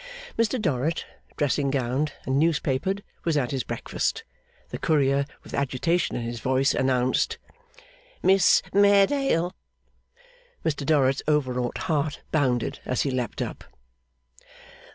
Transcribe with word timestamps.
Mr 0.35 0.59
Dorrit, 0.59 1.05
dressing 1.37 1.69
gowned 1.69 2.13
and 2.25 2.39
newspapered, 2.41 3.03
was 3.23 3.37
at 3.37 3.51
his 3.51 3.63
breakfast. 3.63 4.23
The 4.69 4.79
Courier, 4.79 5.27
with 5.43 5.53
agitation 5.53 6.15
in 6.15 6.23
his 6.23 6.39
voice, 6.39 6.73
announced 6.73 7.37
'Miss 8.23 8.63
Mairdale!' 8.73 9.53
Mr 10.65 10.87
Dorrit's 10.87 11.21
overwrought 11.27 11.77
heart 11.85 12.21
bounded 12.31 12.79
as 12.83 13.03
he 13.03 13.11
leaped 13.11 13.43
up. 13.43 13.63